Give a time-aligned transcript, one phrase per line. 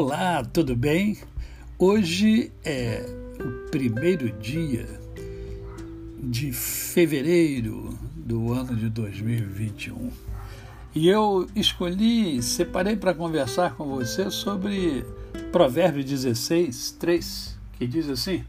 [0.00, 1.18] Olá, tudo bem?
[1.76, 3.04] Hoje é
[3.40, 4.86] o primeiro dia
[6.22, 10.12] de fevereiro do ano de 2021
[10.94, 15.04] e eu escolhi, separei para conversar com você sobre
[15.50, 18.44] Provérbios 16, 3, que diz assim: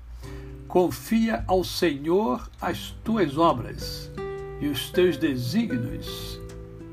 [0.68, 4.12] Confia ao Senhor as tuas obras
[4.62, 6.40] e os teus desígnios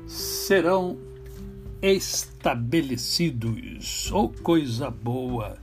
[0.07, 0.97] serão
[1.81, 4.09] estabelecidos.
[4.11, 5.57] Oh, coisa boa!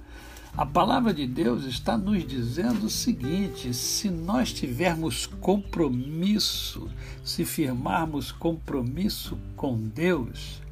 [0.56, 6.88] A palavra de Deus está nos dizendo o seguinte: se nós tivermos compromisso,
[7.24, 10.62] se firmarmos compromisso com Deus,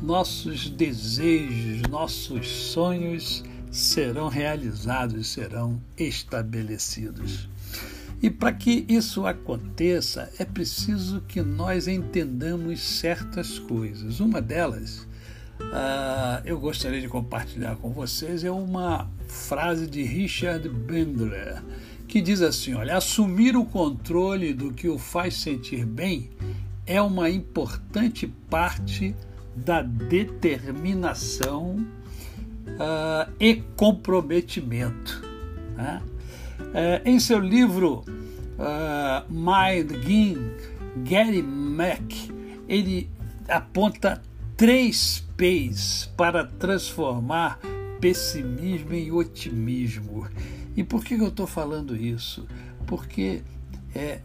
[0.00, 7.48] nossos desejos, nossos sonhos serão realizados, serão estabelecidos.
[8.20, 14.18] E para que isso aconteça, é preciso que nós entendamos certas coisas.
[14.18, 15.06] Uma delas,
[15.60, 21.62] uh, eu gostaria de compartilhar com vocês, é uma frase de Richard Bandler,
[22.08, 26.30] que diz assim: olha, assumir o controle do que o faz sentir bem
[26.84, 29.14] é uma importante parte
[29.54, 31.86] da determinação
[32.66, 35.22] uh, e comprometimento.
[35.76, 36.02] Né?
[36.74, 38.04] É, em seu livro
[38.58, 40.50] uh, Mind Game,
[41.08, 42.30] Gary Mack,
[42.68, 43.08] ele
[43.48, 44.22] aponta
[44.56, 47.58] três P's para transformar
[48.00, 50.26] pessimismo em otimismo.
[50.76, 52.46] E por que eu estou falando isso?
[52.86, 53.42] Porque
[53.94, 54.20] é,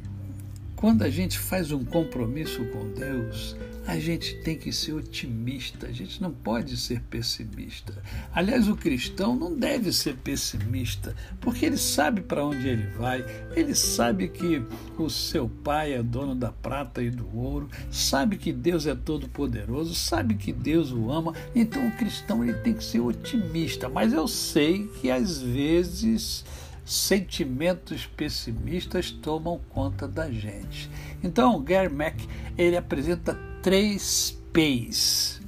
[0.84, 3.56] quando a gente faz um compromisso com Deus,
[3.88, 7.94] a gente tem que ser otimista, a gente não pode ser pessimista.
[8.36, 13.24] Aliás, o cristão não deve ser pessimista, porque ele sabe para onde ele vai,
[13.56, 14.62] ele sabe que
[14.98, 19.96] o seu pai é dono da prata e do ouro, sabe que Deus é todo-poderoso,
[19.96, 23.88] sabe que Deus o ama, então o cristão ele tem que ser otimista.
[23.88, 26.44] Mas eu sei que às vezes
[26.86, 30.90] sentimentos pessimistas tomam conta da gente.
[31.24, 32.28] Então, Gary Mack
[32.58, 35.42] ele apresenta três P's.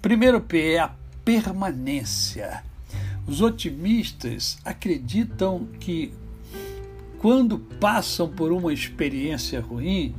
[0.00, 0.94] Primeiro P é a
[1.24, 2.64] permanência.
[3.26, 6.12] Os otimistas acreditam que
[7.18, 10.12] quando passam por uma experiência ruim,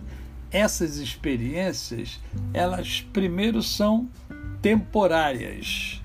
[0.50, 2.20] essas experiências,
[2.54, 4.08] elas primeiro são
[4.62, 6.02] temporárias,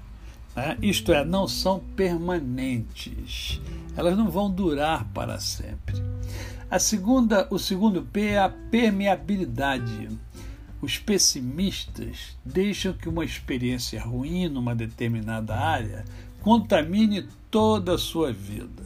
[0.56, 0.76] né?
[0.82, 3.60] isto é, não são permanentes.
[3.96, 5.96] Elas não vão durar para sempre.
[6.70, 10.08] A segunda, o segundo P é a permeabilidade.
[10.80, 16.04] Os pessimistas deixam que uma experiência ruim numa determinada área
[16.40, 18.82] contamine toda a sua vida.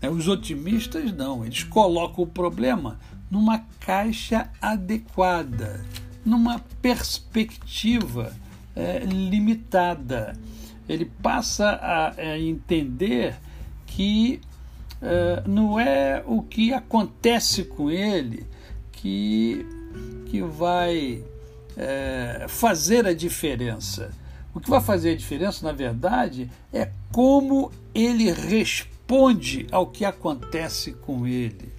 [0.00, 2.98] É, os otimistas não, eles colocam o problema
[3.30, 5.84] numa caixa adequada,
[6.24, 8.32] numa perspectiva
[8.74, 10.36] é, limitada.
[10.88, 13.36] Ele passa a, a entender
[13.90, 14.40] que
[15.02, 18.46] é, não é o que acontece com ele
[18.92, 19.66] que
[20.26, 21.24] que vai
[21.76, 24.12] é, fazer a diferença.
[24.54, 30.92] O que vai fazer a diferença, na verdade, é como ele responde ao que acontece
[30.92, 31.72] com ele.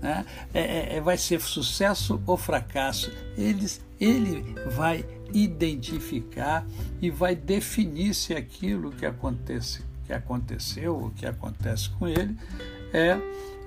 [0.00, 0.24] Né?
[0.54, 3.12] É, é, é vai ser sucesso ou fracasso.
[3.36, 3.66] Ele,
[4.00, 6.66] ele vai identificar
[7.00, 12.36] e vai definir se aquilo que, acontece, que aconteceu ou que acontece com ele
[12.92, 13.16] é,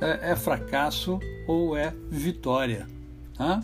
[0.01, 1.17] é, é fracasso
[1.47, 2.85] ou é vitória.
[3.37, 3.63] Tá?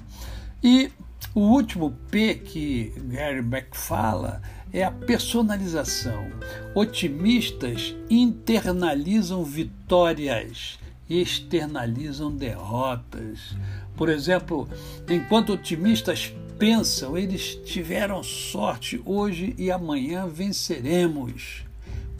[0.64, 0.90] E
[1.36, 4.42] o último P que Gary Beck fala
[4.72, 6.26] é a personalização.
[6.74, 10.80] Otimistas internalizam vitórias
[11.10, 13.58] e externalizam derrotas.
[13.98, 14.70] Por exemplo,
[15.10, 21.68] enquanto otimistas pensam, eles tiveram sorte, hoje e amanhã venceremos.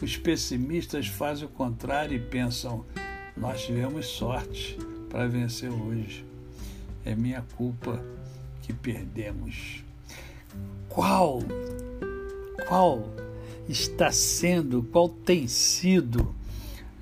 [0.02, 2.86] Os pessimistas fazem o contrário e pensam,
[3.36, 4.78] nós tivemos sorte
[5.10, 6.24] para vencer hoje.
[7.04, 8.02] É minha culpa
[8.62, 9.84] que perdemos.
[10.88, 11.40] Qual,
[12.66, 13.08] qual
[13.68, 16.34] está sendo, qual tem sido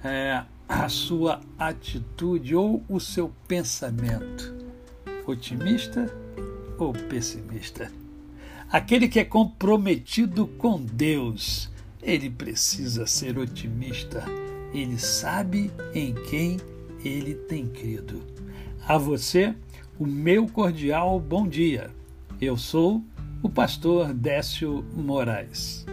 [0.03, 4.57] é, a sua atitude ou o seu pensamento?
[5.25, 6.13] Otimista
[6.79, 7.93] ou pessimista?
[8.71, 11.71] Aquele que é comprometido com Deus,
[12.03, 14.25] ele precisa ser otimista.
[14.73, 16.59] Ele sabe em quem
[17.05, 18.23] ele tem crido.
[18.87, 19.55] A você,
[19.99, 21.91] o meu cordial bom dia.
[22.41, 23.03] Eu sou
[23.43, 25.85] o pastor Décio Moraes.